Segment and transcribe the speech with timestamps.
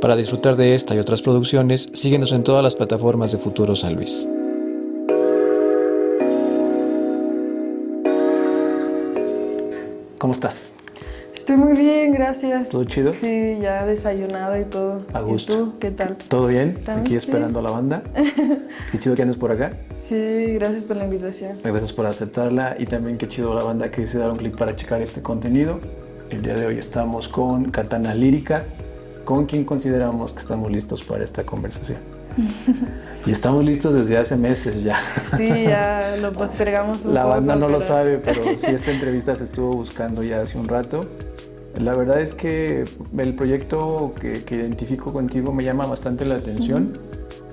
[0.00, 3.94] Para disfrutar de esta y otras producciones, síguenos en todas las plataformas de Futuro San
[3.94, 4.28] Luis.
[10.18, 10.74] ¿Cómo estás?
[11.34, 12.68] Estoy muy bien, gracias.
[12.68, 13.14] ¿Todo chido?
[13.14, 15.02] Sí, ya desayunada y todo.
[15.14, 15.52] A gusto.
[15.52, 16.16] ¿Y tú qué tal?
[16.28, 16.74] ¿Todo bien?
[16.74, 17.00] ¿También?
[17.00, 18.02] Aquí esperando a la banda.
[18.92, 19.78] Qué chido que andes por acá.
[20.02, 20.14] Sí,
[20.54, 21.58] gracias por la invitación.
[21.64, 24.76] Gracias por aceptarla y también qué chido la banda que se dar un clic para
[24.76, 25.80] checar este contenido.
[26.30, 28.64] El día de hoy estamos con Katana Lírica,
[29.26, 31.98] con quien consideramos que estamos listos para esta conversación.
[33.26, 34.98] y estamos listos desde hace meses ya.
[35.36, 38.90] Sí, ya lo postergamos un La poco, banda no lo pero- sabe, pero sí esta
[38.92, 41.04] entrevista se estuvo buscando ya hace un rato.
[41.78, 42.84] La verdad es que
[43.18, 46.92] el proyecto que, que identifico contigo me llama bastante la atención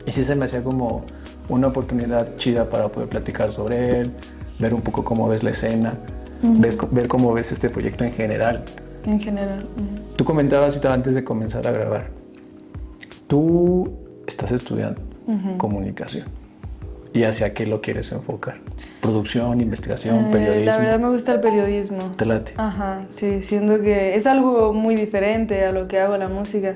[0.05, 1.03] y sí se me hacía como
[1.49, 4.11] una oportunidad chida para poder platicar sobre él,
[4.59, 5.95] ver un poco cómo ves la escena,
[6.41, 8.63] ves- ver cómo ves este proyecto en general.
[9.05, 9.65] En general.
[9.75, 9.92] ujú.
[10.15, 12.07] Tú comentabas antes de comenzar a grabar,
[13.27, 13.91] tú
[14.27, 15.01] estás estudiando
[15.57, 16.27] comunicación
[17.13, 18.57] y hacia qué lo quieres enfocar.
[19.01, 20.65] Producción, investigación, Eh, periodismo.
[20.65, 21.99] La verdad me gusta el periodismo.
[22.15, 22.53] ¿Te late?
[22.57, 26.75] Ajá, sí, siendo que es algo muy diferente a lo que hago la música,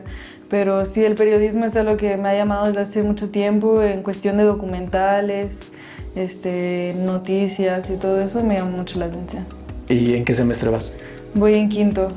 [0.50, 4.02] pero sí el periodismo es algo que me ha llamado desde hace mucho tiempo en
[4.04, 5.72] cuestión de documentales,
[6.16, 9.46] este, noticias y todo eso me llama mucho la atención.
[9.90, 10.92] ¿Y en qué semestre vas?
[11.34, 12.12] Voy en quinto.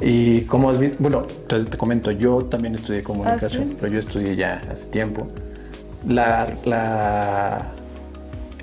[0.00, 0.96] ¿Y cómo has visto?
[1.00, 3.76] Bueno, te, te comento, yo también estudié comunicación, ¿Ah, sí?
[3.80, 5.26] pero yo estudié ya hace tiempo.
[6.06, 7.70] La, la-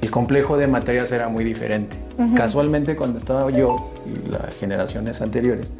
[0.02, 1.96] el complejo de materias era muy diferente.
[2.36, 5.72] Casualmente cuando estaba yo y las generaciones anteriores,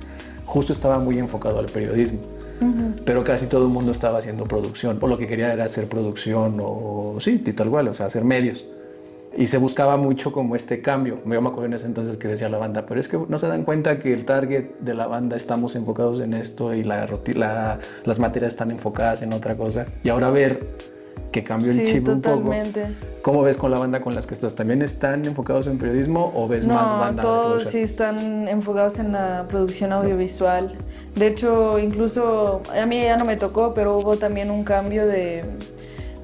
[0.46, 2.20] justo estaba muy enfocado al periodismo.
[3.06, 6.58] Pero casi todo el mundo estaba haciendo producción, o lo que quería era hacer producción,
[6.62, 8.66] o sí, y tal cual, o sea, hacer medios.
[9.36, 11.20] Y se buscaba mucho como este cambio.
[11.26, 13.48] Yo me acuerdo en ese entonces que decía la banda, pero es que no se
[13.48, 17.80] dan cuenta que el target de la banda estamos enfocados en esto y la, la-
[18.06, 19.88] las materias están enfocadas en otra cosa.
[20.04, 20.60] Y ahora ver
[21.32, 22.36] que cambió el Sí, chip un poco.
[22.38, 22.86] totalmente.
[23.24, 24.54] ¿Cómo ves con la banda con las que estás?
[24.54, 29.00] ¿También están enfocados en periodismo o ves más No, banda de todos sí están enfocados
[29.00, 30.76] en la producción audiovisual.
[31.16, 35.44] De hecho, incluso a mí ya no me tocó, pero hubo también un cambio de,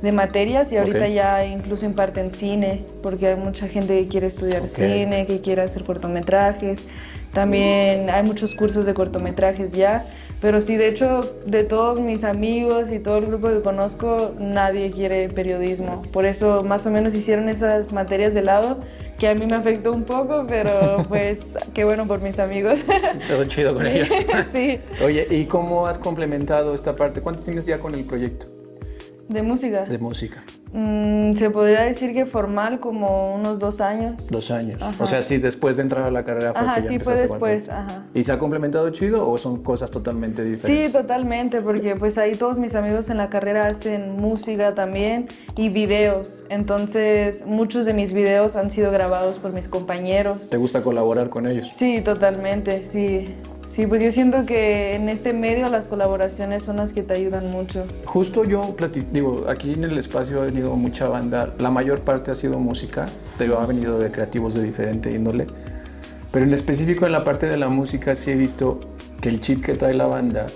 [0.02, 4.68] de materias y ahorita ya incluso imparten cine, porque hay mucha gente que quiere estudiar
[4.68, 6.88] cine, que quiere hacer cortometrajes.
[7.34, 10.06] También hay muchos cursos de cortometrajes ya.
[10.42, 14.90] Pero sí, de hecho, de todos mis amigos y todo el grupo que conozco, nadie
[14.90, 16.04] quiere periodismo.
[16.14, 18.80] Por eso más o menos hicieron esas materias de lado,
[19.20, 21.42] que a mí me afectó un poco, pero pues
[21.74, 22.80] qué bueno por mis amigos.
[23.28, 24.08] Todo chido con ellos.
[24.54, 27.20] sí, Oye, ¿y cómo has complementado esta parte?
[27.20, 28.59] ¿Cuánto tienes ya con el proyecto
[29.30, 29.84] de música.
[29.86, 30.44] de música?
[30.74, 34.28] Mm, se podría decir que formal como unos dos años.
[34.30, 34.80] Dos años.
[34.82, 35.04] Ajá.
[35.04, 37.16] O sea, sí, después de entrar a la carrera fue Ajá, que ya sí, fue
[37.16, 38.04] después, ajá.
[38.14, 40.94] ¿Y se ha complementado chido o son cosas totalmente Sí, diferentes?
[40.94, 46.44] totalmente, porque pues ahí todos mis amigos en la carrera hacen música también y videos.
[46.50, 50.50] Entonces, muchos de mis videos han sido grabados por mis compañeros.
[50.50, 51.70] ¿Te gusta colaborar con ellos?
[51.76, 53.36] Sí, totalmente, sí.
[53.70, 57.52] Sí, pues yo siento que en este medio las colaboraciones son las que te ayudan
[57.52, 57.86] mucho.
[58.04, 58.76] Justo yo
[59.12, 63.06] digo, aquí en el espacio ha venido mucha banda, la mayor parte ha sido música,
[63.38, 65.46] pero ha venido de creativos de diferente índole.
[66.32, 68.80] Pero en específico en la parte de la música sí he visto
[69.22, 70.48] que el chip que trae la banda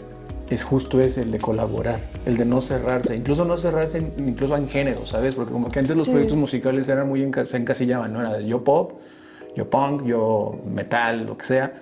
[0.49, 4.57] es justo ese, el de colaborar, el de no cerrarse, incluso no cerrarse en- incluso
[4.57, 5.35] en género, ¿sabes?
[5.35, 6.11] Porque como que antes los Sí.
[6.11, 8.21] proyectos musicales eran muy enca- se encasillaban, ¿no?
[8.21, 8.93] Era yo pop,
[9.55, 11.73] yo punk, yo metal, lo que sea.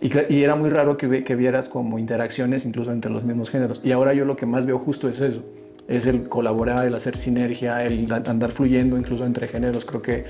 [0.00, 3.80] Y, y era muy raro que, que vieras como interacciones incluso entre los mismos géneros.
[3.82, 5.42] Y ahora yo lo que más veo justo es eso.
[5.88, 9.84] Es el colaborar, el hacer sinergia, el andar fluyendo incluso entre géneros.
[9.84, 10.24] Creo que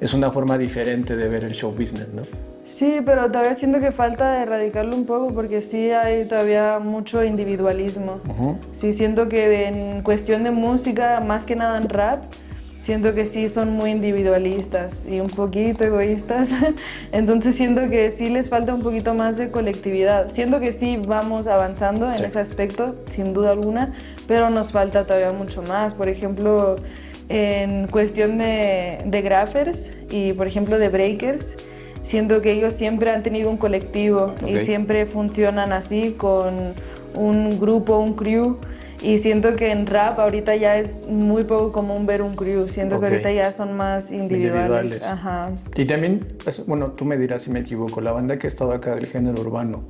[0.00, 2.22] es una forma diferente de ver el show business, ¿no?
[2.64, 8.20] Sí, pero todavía siento que falta erradicarlo un poco porque sí hay todavía mucho individualismo.
[8.28, 8.56] Ujú.
[8.72, 12.24] Sí, siento que en cuestión de música, más que nada en rap,
[12.82, 16.48] siento que sí son muy individualistas y un poquito egoístas.
[17.12, 20.30] Entonces siento que sí les falta un poquito más de colectividad.
[20.32, 22.24] Siento que sí vamos avanzando en Sí.
[22.24, 23.92] ese aspecto, sin duda alguna,
[24.26, 25.94] pero nos falta todavía mucho más.
[25.94, 26.74] Por ejemplo,
[27.28, 31.54] en cuestión de, de graffers y por ejemplo de breakers,
[32.02, 34.60] siento que ellos siempre han tenido un colectivo y Ok.
[34.62, 36.74] siempre funcionan así con
[37.14, 38.58] un grupo, un crew.
[39.02, 42.68] Y siento que en rap ahorita ya es muy poco común ver un crew.
[42.68, 43.00] Siento Ok.
[43.02, 44.92] que ahorita ya son más individuales.
[44.94, 45.02] Individuales.
[45.02, 45.50] Ajá.
[45.74, 48.72] Y también, pues, bueno, tú me dirás si me equivoco, la banda que ha estado
[48.72, 49.82] acá del género urbano,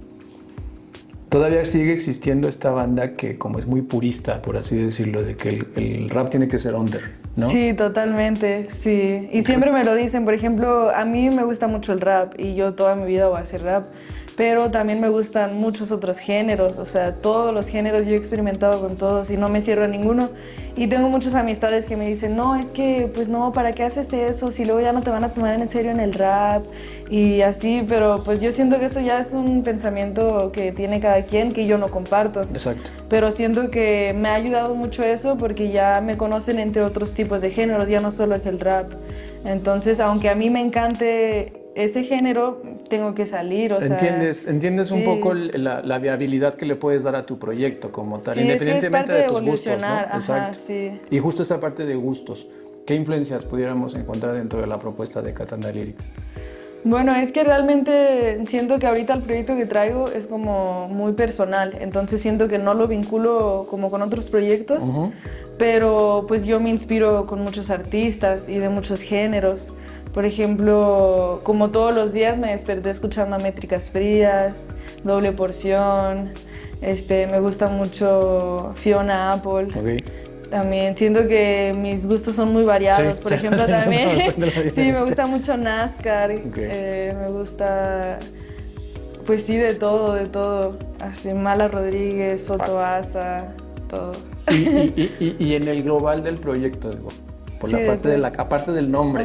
[1.28, 5.48] todavía sigue existiendo esta banda que como es muy purista, por así decirlo, de que
[5.50, 7.02] el, el rap tiene que ser under,
[7.36, 7.48] ¿no?
[7.48, 9.28] Sí, totalmente, sí.
[9.32, 12.54] Y siempre me lo dicen, por ejemplo, a mí me gusta mucho el rap y
[12.54, 13.86] yo toda mi vida voy a hacer rap,
[14.36, 18.80] pero también me gustan muchos otros géneros, o sea, todos los géneros yo he experimentado
[18.80, 20.30] con todos y no me cierro a ninguno.
[20.74, 24.10] Y tengo muchas amistades que me dicen, no, es que, pues no, ¿para qué haces
[24.14, 24.50] eso?
[24.50, 26.64] Si luego ya no te van a tomar en serio en el rap
[27.10, 31.26] y así, pero pues yo siento que eso ya es un pensamiento que tiene cada
[31.26, 32.40] quien que yo no comparto.
[32.40, 32.88] Exacto.
[33.10, 37.42] Pero siento que me ha ayudado mucho eso porque ya me conocen entre otros tipos
[37.42, 38.92] de géneros, ya no solo es el rap.
[39.44, 43.72] Entonces, aunque a mí me encante ese género, tengo que salir.
[43.72, 48.18] O entiendes, entiendes un poco la, viabilidad que le puedes dar a tu proyecto como
[48.18, 49.80] tal, sí, independientemente es de, de tus gustos.
[49.80, 49.86] ¿no?
[49.86, 51.00] Ajá, sí.
[51.10, 52.46] Y justo esa parte de gustos,
[52.86, 56.04] ¿qué influencias pudiéramos encontrar dentro de la propuesta de Katana Lírica?
[56.84, 61.78] Bueno, es que realmente siento que ahorita el proyecto que traigo es como muy personal,
[61.80, 64.84] entonces siento que no lo vinculo como con otros proyectos,
[65.56, 69.72] pero pues yo me inspiro con muchos artistas y de muchos géneros.
[70.12, 74.66] Por ejemplo, como todos los días me desperté escuchando Métricas Frías,
[75.04, 76.32] Doble Porción,
[76.82, 79.68] este, me gusta mucho Fiona Apple.
[80.50, 83.20] También siento que mis gustos son muy variados.
[83.20, 84.34] Por ejemplo, también
[84.74, 88.18] sí, me gusta mucho NASCAR, eh, me gusta,
[89.24, 90.76] pues sí, de todo, de todo.
[91.00, 93.54] Así, Mala Rodríguez, Soto Asa,
[93.88, 94.12] todo.
[94.52, 97.08] Y, en el global del proyecto, digo,
[97.62, 99.24] por la parte de la, aparte del nombre,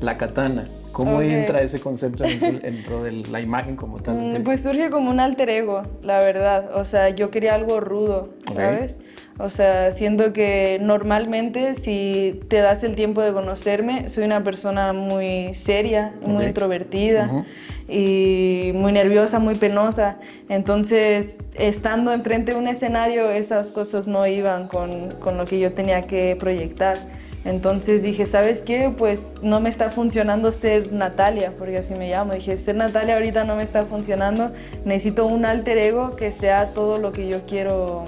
[0.00, 0.66] la katana.
[0.92, 4.16] ¿Cómo entra ese concepto dentro, de la imagen como tal?
[4.16, 6.76] Mm, pues surge como un alter ego, la verdad.
[6.76, 9.00] O sea, yo quería algo rudo, ¿sabes?
[9.38, 14.92] O sea, siento que normalmente si te das el tiempo de conocerme, soy una persona
[14.92, 17.44] muy seria, muy introvertida
[17.88, 20.18] y muy nerviosa, muy penosa.
[20.48, 25.72] Entonces, estando enfrente de un escenario, esas cosas no iban con, con lo que yo
[25.72, 27.23] tenía que proyectar.
[27.44, 28.90] Entonces dije, ¿sabes qué?
[28.96, 32.32] Pues no me está funcionando ser Natalia, porque así me llamo.
[32.32, 34.50] Dije, ser Natalia ahorita no me está funcionando.
[34.84, 38.04] Necesito un alter ego que sea todo lo que yo quiero,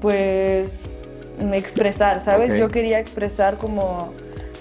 [0.00, 0.82] pues,
[1.52, 2.58] expresar, ¿sabes?
[2.58, 4.12] Yo quería expresar como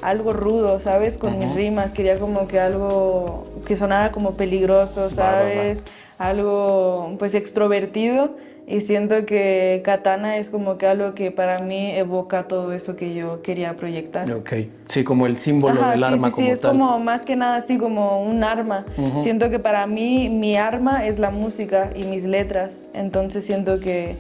[0.04, 1.18] algo rudo, ¿sabes?
[1.18, 1.92] Con mis rimas.
[1.92, 5.84] Quería como que algo que sonara como peligroso, ¿sabes?
[6.20, 12.48] Algo, pues, extrovertido y siento que Katana es como que algo que para mí evoca
[12.48, 14.32] todo eso que yo quería proyectar.
[14.32, 14.54] Ok,
[14.88, 18.24] sí, como el símbolo del arma sí, sí, es como más que nada así como
[18.24, 18.86] un arma.
[19.22, 24.18] Siento que para mí mi arma es la música y mis letras, entonces siento que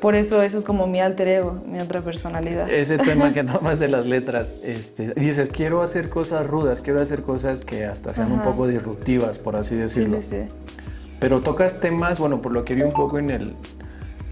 [0.00, 2.70] por eso eso es como mi alter ego, mi otra personalidad.
[2.70, 7.22] Ese tema que tomas de las letras, este, dices, quiero hacer cosas rudas, quiero hacer
[7.22, 10.20] cosas que hasta sean un poco disruptivas, por así decirlo.
[10.20, 10.76] Sí, sí, sí.
[11.18, 13.54] Pero tocas temas, bueno, por lo que vi un poco en el,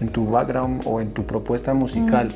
[0.01, 2.29] en tu background o en tu propuesta musical,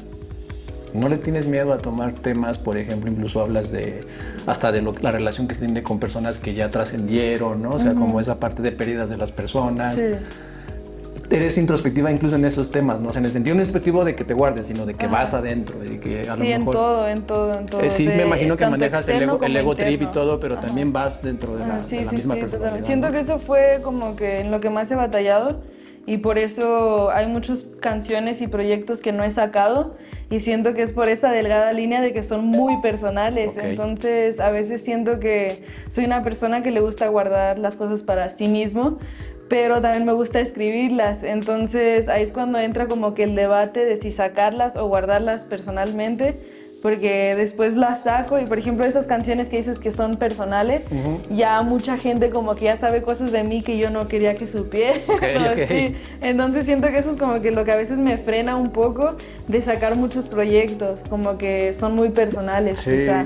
[0.94, 4.02] ¿no le tienes miedo a tomar temas, por ejemplo, incluso hablas de
[4.48, 7.72] hasta de la relación que se tiene con personas que ya trascendieron, ¿no?
[7.72, 9.96] O sea, como esa parte de pérdidas de las personas.
[9.96, 10.04] Sí.
[11.32, 13.10] Eres introspectiva incluso en esos temas, ¿no?
[13.10, 15.36] O sea, en el sentido no introspectivo de que te guardes, sino de que vas
[15.36, 16.56] adentro y que a sí, lo mejor...
[16.56, 17.82] en todo, en todo, en todo.
[17.82, 20.92] Eh, sí, me imagino que manejas el ego, el ego trip y todo, pero también
[20.92, 22.84] vas dentro de la, ah, de la misma personalidad.
[22.84, 25.62] Siento que eso fue como que en lo que más he batallado
[26.10, 29.96] y por eso hay muchas canciones y proyectos que no he sacado
[30.32, 33.56] y siento que es por esta delgada línea de que son muy personales.
[33.58, 38.30] Entonces a veces siento que soy una persona que le gusta guardar las cosas para
[38.30, 38.98] sí mismo,
[39.50, 41.22] pero también me gusta escribirlas.
[41.22, 46.40] Entonces ahí es cuando entra como que el debate de si sacarlas o guardarlas personalmente
[46.82, 50.84] porque después las saco y por ejemplo esas canciones que dices que son personales,
[51.30, 54.48] ya mucha gente como que ya sabe cosas de mí que yo no quería que
[54.48, 55.00] supiera.
[56.22, 59.16] Entonces siento que eso es como que lo que a veces me frena un poco
[59.48, 63.26] de sacar muchos proyectos, como que son muy personales quizá.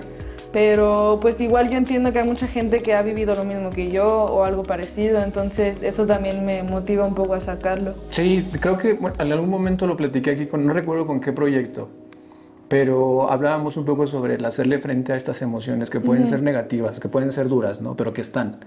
[0.52, 3.90] Pero pues igual yo entiendo que hay mucha gente que ha vivido lo mismo que
[3.90, 7.96] yo o algo parecido, entonces eso también me motiva un poco a sacarlo.
[8.12, 11.90] Sí, creo que en algún momento lo platiqué aquí con, no recuerdo con qué proyecto,
[12.74, 17.00] pero hablábamos un poco sobre el hacerle frente a estas emociones que pueden ser negativas,
[17.00, 17.96] que pueden ser duras, ¿no?
[17.96, 18.62] Pero que están.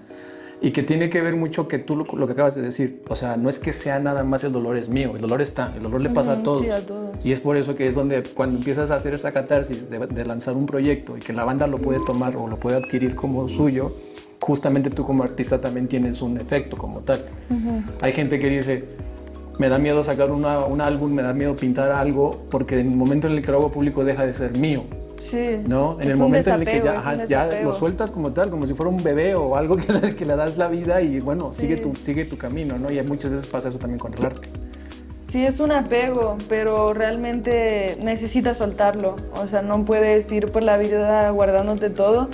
[0.61, 3.35] Y que tiene que ver mucho que tú lo, que acabas de decir, o sea,
[3.35, 5.99] no es que sea nada más el dolor es mío, el dolor está, el dolor
[5.99, 6.63] le pasa a, todos.
[6.63, 7.17] Sí, a todos.
[7.21, 10.25] Y es por eso que es donde cuando empiezas a hacer esa catarsis de, de
[10.25, 13.49] lanzar un proyecto y que la banda lo puede tomar o lo puede adquirir como
[13.49, 13.91] suyo,
[14.39, 17.25] justamente tú como artista también tienes un efecto como tal.
[18.01, 18.85] Hay gente que dice,
[19.57, 22.95] me da miedo sacar una, un álbum, me da miedo pintar algo, porque en el
[22.95, 24.83] momento en el que lo hago público deja de ser mío.
[25.23, 25.59] Sí.
[25.67, 25.97] ¿No?
[25.99, 28.89] En el momento en el que ya, ya, lo sueltas como tal, como si fuera
[28.89, 32.25] un bebé o algo que, que le das la vida y bueno, sigue, tu, sigue
[32.25, 32.89] tu camino, ¿no?
[32.91, 34.49] Y muchas veces pasa eso también con el arte.
[35.29, 39.17] Sí, es un apego, pero realmente necesitas soltarlo.
[39.33, 42.29] O sea, no puedes ir por la vida guardándote todo,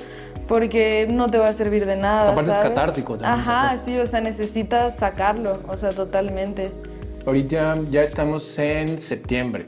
[0.48, 2.32] porque no te va a servir de nada.
[2.32, 2.70] Aparte es ¿sabes?
[2.70, 6.72] catártico también, Ajá, sí, o sea, necesitas sacarlo, o sea, totalmente.
[7.26, 9.68] Ahorita ya estamos en septiembre.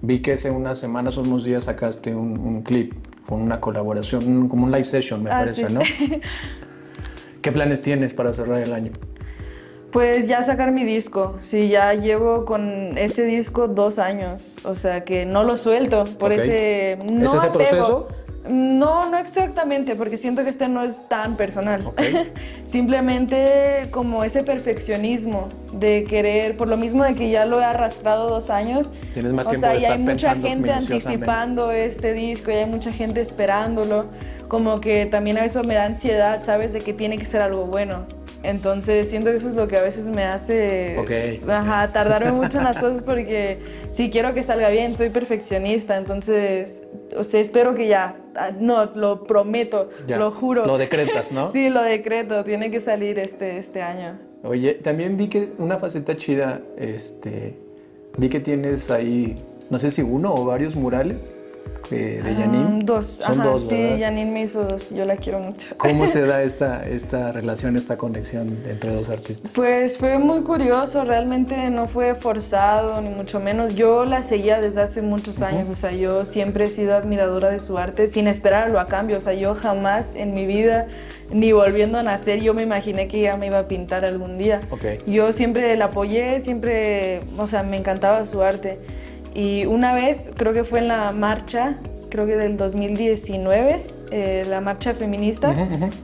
[0.00, 2.92] Vi que hace unas semanas o unos días sacaste un, un clip
[3.26, 5.74] con una colaboración, como un live session, me Ah, parece, sí.
[5.74, 5.80] ¿no?
[7.42, 8.92] ¿Qué planes tienes para cerrar el año?
[9.92, 15.04] Pues ya sacar mi disco, sí, ya llevo con ese disco dos años, o sea
[15.04, 16.98] que no lo suelto por ese...
[17.12, 17.52] No ¿Es ese apego.
[17.52, 18.08] proceso?
[18.48, 21.92] No, no exactamente, porque siento que este no es tan personal.
[22.66, 28.28] Simplemente como ese perfeccionismo de querer, por lo mismo de que ya lo he arrastrado
[28.28, 28.88] dos años.
[29.14, 32.58] Tienes más o tiempo sea, de ya hay estar mucha gente anticipando este disco, ya
[32.58, 34.06] hay mucha gente esperándolo.
[34.48, 36.72] Como que también a eso me da ansiedad, ¿sabes?
[36.72, 38.06] De que tiene que ser algo bueno.
[38.44, 40.96] Entonces siento que eso es lo que a veces me hace
[41.48, 43.58] ajá, tardarme mucho en las cosas porque
[43.94, 46.82] si quiero que salga bien, soy perfeccionista, entonces,
[47.16, 50.66] o sea, espero que ya, ah, no, lo prometo, Ya, lo juro.
[50.66, 51.50] Lo decretas, ¿no?
[51.52, 54.18] Sí, lo decreto, tiene que salir este, este año.
[54.42, 57.56] Oye, también vi que una faceta chida, este,
[58.18, 61.32] vi que tienes ahí, no sé si uno o varios murales
[61.90, 62.80] eh, de Ah, Janine.
[62.84, 64.06] dos, Son ajá, dos, sí, ¿verdad?
[64.06, 65.76] Janine me hizo dos, yo la quiero mucho.
[65.76, 69.52] ¿Cómo se da esta, esta relación, esta conexión entre dos artistas?
[69.54, 73.74] Pues fue muy curioso, realmente no fue forzado, ni mucho menos.
[73.74, 77.60] Yo la seguía desde hace muchos años, o sea, yo siempre he sido admiradora de
[77.60, 80.86] su arte sin esperarlo a cambio, o sea, yo jamás en mi vida,
[81.30, 84.60] ni volviendo a nacer, yo me imaginé que ella me iba a pintar algún día.
[84.70, 84.84] Ok.
[85.06, 88.78] Yo siempre la apoyé, siempre, o sea, me encantaba su arte.
[89.34, 91.76] Y una vez, creo que fue en la marcha,
[92.08, 95.52] creo que del 2019, eh, la marcha feminista,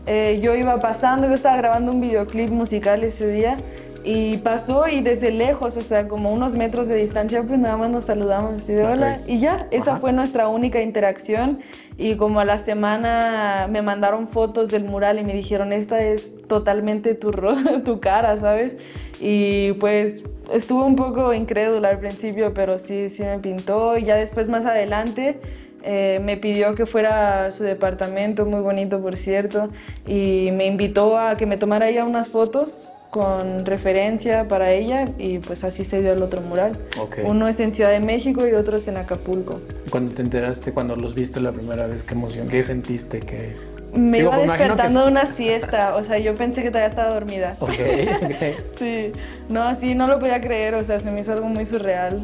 [0.07, 3.57] eh, yo iba pasando, yo estaba grabando un videoclip musical ese día
[4.03, 7.91] y pasó y desde lejos, o sea, como unos metros de distancia, pues nada más
[7.91, 10.01] nos saludamos así de hola y ya, esa Ajá.
[10.01, 11.61] fue nuestra única interacción
[11.99, 16.35] y como a la semana me mandaron fotos del mural y me dijeron, esta es
[16.49, 17.31] totalmente tu,
[17.85, 18.75] tu cara, ¿sabes?
[19.21, 23.97] Y pues estuve un poco incrédula al principio, pero sí, sí me pintó.
[23.97, 25.41] Y ya después más adelante
[25.83, 29.71] eh, me pidió que fuera a su departamento, muy bonito por cierto,
[30.07, 35.39] y me invitó a que me tomara ella unas fotos con referencia para ella y
[35.39, 36.79] pues así se dio el otro mural.
[37.01, 37.19] Ok.
[37.25, 39.61] Uno es en Ciudad de México y otro es en Acapulco.
[39.91, 42.49] Cuando te enteraste, cuando los viste la primera vez, ¿qué emoción?
[42.49, 43.21] ¿Qué sentiste?
[43.21, 43.57] ¿Qué...
[43.93, 47.13] Me Digo, iba que- despertando de una siesta, o sea, yo pensé que todavía estaba
[47.13, 47.57] dormida.
[47.59, 48.77] Ok, ok.
[48.79, 49.11] Sí,
[49.49, 52.21] no, sí, no lo podía creer, o sea, se me hizo algo muy surreal.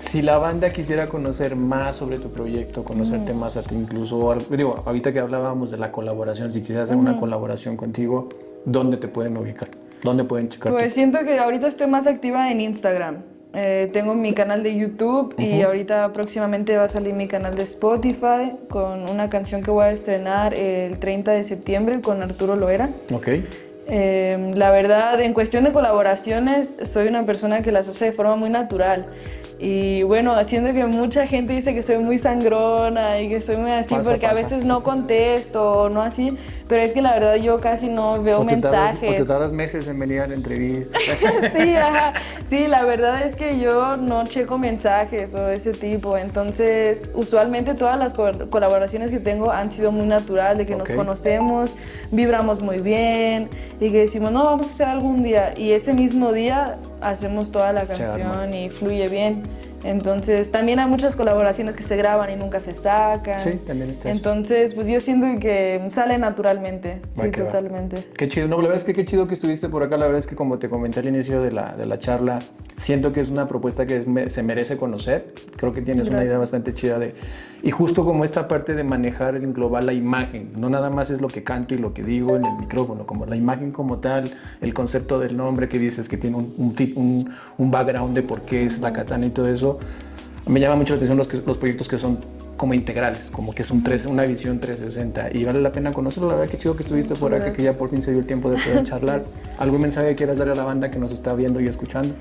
[0.00, 4.82] Si la banda quisiera conocer más sobre tu proyecto, conocerte más a ti incluso, digo,
[4.86, 8.28] ahorita que hablábamos de la colaboración, si quisieras hacer una colaboración contigo,
[8.64, 9.68] ¿dónde te pueden ubicar?
[10.02, 10.72] ¿Dónde pueden checar?
[10.72, 13.22] Pues siento que ahorita estoy más activa en Instagram.
[13.56, 17.62] Eh, tengo mi canal de YouTube y ahorita próximamente va a salir mi canal de
[17.62, 22.90] Spotify con una canción que voy a estrenar el 30 de septiembre con Arturo Loera.
[23.12, 23.28] Ok.
[23.86, 28.34] Eh, la verdad, en cuestión de colaboraciones, soy una persona que las hace de forma
[28.34, 29.06] muy natural.
[29.58, 33.70] Y bueno, haciendo que mucha gente dice que soy muy sangrona y que soy muy
[33.70, 34.42] así, Pasa, porque a pasa.
[34.42, 36.36] veces no contesto o no así,
[36.68, 39.10] pero es que la verdad yo casi no veo O te, tardas, mensajes.
[39.10, 40.98] o te tardas meses en venir a la entrevista.
[41.54, 42.12] Sí, ajá.
[42.48, 46.16] Sí, la verdad es que yo no checo mensajes o ese tipo.
[46.16, 50.80] Entonces, usualmente todas las co- colaboraciones que tengo han sido muy natural, de que Ok.
[50.80, 51.74] nos conocemos,
[52.10, 53.48] vibramos muy bien
[53.80, 55.54] y que decimos, no, vamos a hacer algún día.
[55.56, 59.42] Y ese mismo día hacemos toda la canción y fluye bien.
[59.84, 63.40] Entonces, también hay muchas colaboraciones que se graban y nunca se sacan.
[63.40, 64.16] Sí, también está eso.
[64.16, 67.02] Entonces, pues yo siento que sale naturalmente.
[67.18, 67.48] Va Sí, que va.
[67.48, 67.96] totalmente.
[68.16, 70.18] Qué chido, no, la verdad es que qué chido que estuviste por acá, la verdad
[70.20, 72.38] es que como te comenté al inicio de la, de la charla,
[72.76, 76.16] siento que es una propuesta que es- me- se merece conocer, creo que tienes una
[76.16, 76.30] Gracias.
[76.30, 77.14] idea bastante chida de,
[77.62, 81.20] y justo como esta parte de manejar en global la imagen, no nada más es
[81.20, 84.30] lo que canto y lo que digo en el micrófono, como la imagen como tal,
[84.60, 88.42] el concepto del nombre que dices que tiene un, un, un, un background de por
[88.42, 89.73] qué es la katana y todo eso,
[90.46, 92.18] me llama mucho la atención los, que, los proyectos que son
[92.56, 96.28] como integrales, como que es un tres, una visión 360 y vale la pena conocerlo.
[96.28, 98.26] La verdad que chido que estuviste por acá, que ya por fin se dio el
[98.26, 99.24] tiempo de poder charlar.
[99.58, 102.14] ¿Algún mensaje que quieras darle a la banda que nos está viendo y escuchando?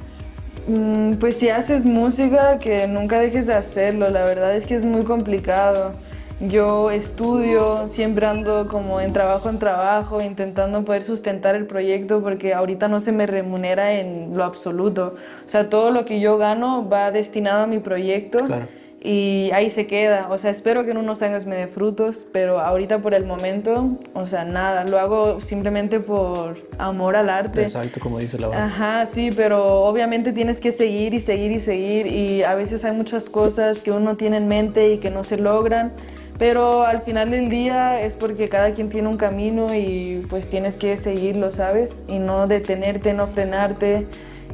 [0.67, 4.09] Mm, Pues si haces música, que nunca dejes de hacerlo.
[4.09, 5.93] La verdad es que es muy complicado.
[6.39, 12.53] Yo estudio, siempre ando como en trabajo en trabajo, intentando poder sustentar el proyecto porque
[12.53, 15.15] ahorita no se me remunera en lo absoluto.
[15.45, 18.67] O sea, todo lo que yo gano va destinado a mi proyecto Claro.
[18.99, 20.27] y ahí se queda.
[20.31, 23.91] O sea, espero que en unos años me dé frutos, pero ahorita por el momento,
[24.13, 24.83] o sea, nada.
[24.83, 27.61] Lo hago simplemente por amor al arte.
[27.61, 28.65] Exacto, como dice la banda.
[28.65, 32.91] Ajá, sí, pero obviamente tienes que seguir y seguir y seguir y a veces hay
[32.93, 35.93] muchas cosas que uno tiene en mente y que no se logran,
[36.37, 40.75] pero al final del día es porque cada quien tiene un camino y pues tienes
[40.75, 41.95] que seguirlo, ¿sabes?
[42.07, 44.07] Y no detenerte, no frenarte.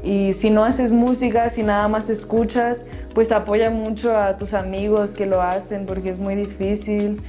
[0.04, 5.12] Y si no haces música, si nada más escuchas, pues apoya mucho a tus amigos
[5.12, 7.22] que lo hacen porque es muy difícil.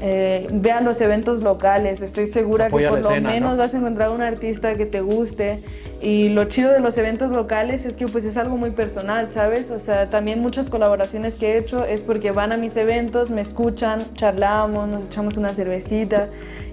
[0.00, 4.22] Eh, vean los eventos locales, estoy segura que por lo menos vas a encontrar un
[4.22, 5.60] artista que te guste
[6.00, 9.70] y lo chido de los eventos locales es que pues es algo muy personal, ¿sabes?
[9.72, 13.40] O sea, también muchas colaboraciones que he hecho es porque van a mis eventos, me
[13.40, 16.28] escuchan, charlamos, nos echamos una cervecita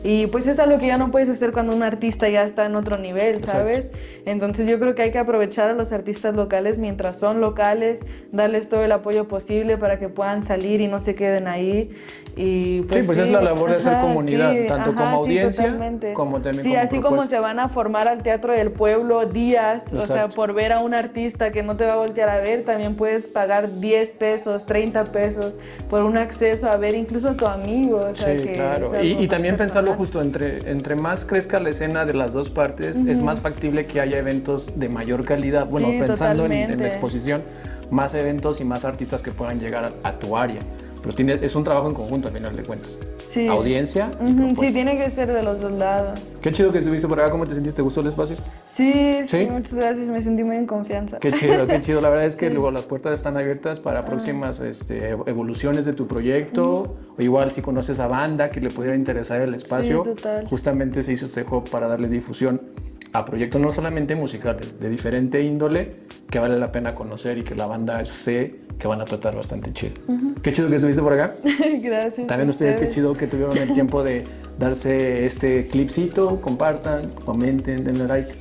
[0.07, 2.75] y pues es algo que ya no puedes hacer cuando un artista ya está en
[2.75, 3.89] otro nivel, ¿sabes?
[4.25, 8.01] Entonces yo creo que hay que aprovechar a los artistas locales mientras son locales,
[8.31, 11.89] darles todo el apoyo posible para que puedan salir y no se queden ahí.
[12.35, 15.75] Y pues, sí, pues es la labor de hacer comunidad, tanto como audiencia
[16.13, 20.01] como también Sí, así como se van a formar al Teatro del Pueblo días, o
[20.01, 22.95] sea, por ver a un artista que no te va a voltear a ver, también
[22.95, 25.53] puedes pagar 10 pesos, 30 pesos
[25.89, 27.97] por un acceso a ver incluso a tu amigo.
[27.97, 28.91] O sea, sí, claro.
[29.01, 33.21] Y, también pensarlo justo, entre, entre más crezca la escena de las dos partes, es
[33.21, 35.67] más factible que haya eventos de mayor calidad.
[35.67, 37.43] Bueno, pensando en, la exposición,
[37.89, 40.59] más eventos y más artistas que puedan llegar a, tu área.
[41.05, 42.97] Pero tiene, es un trabajo en conjunto al final de cuentas.
[43.29, 43.47] Sí.
[43.47, 44.11] Audiencia.
[44.59, 46.35] sí, tiene que ser de los dos lados.
[46.41, 47.29] Qué chido que estuviste por acá.
[47.29, 47.75] ¿Cómo te sentiste?
[47.75, 48.35] ¿Te gustó el espacio?
[48.71, 50.07] Sí, sí, muchas gracias.
[50.07, 51.19] Me sentí muy en confianza.
[51.19, 52.01] Qué chido, qué chido.
[52.01, 54.05] La verdad es que luego las puertas están abiertas para ah.
[54.05, 56.95] próximas este, evoluciones de tu proyecto.
[57.15, 60.03] O igual si conoces a banda que le pudiera interesar el espacio.
[60.03, 60.47] Sí, total.
[60.47, 62.61] Justamente se hizo este juego para darle difusión
[63.17, 65.95] a proyectos no solamente musicales, de diferente índole,
[66.29, 69.71] que vale la pena conocer y que la banda sé que van a tratar bastante
[69.71, 69.93] chido.
[70.41, 71.35] Qué chido que estuviste por acá.
[71.81, 72.27] Gracias.
[72.27, 74.25] También ustedes, qué chido que tuvieron el tiempo de
[74.59, 78.35] darse este clipcito, compartan, comenten, denle like,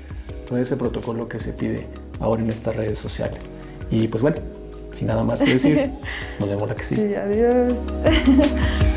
[0.48, 1.86] todo ese protocolo que se pide
[2.18, 3.48] ahora en estas redes sociales.
[3.90, 4.38] Y pues bueno,
[4.92, 5.90] sin nada más que decir,
[6.40, 7.78] nos vemos la que Sí, adiós.